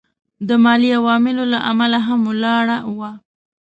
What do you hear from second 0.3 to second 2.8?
د مالي عواملو له امله هم ولاړه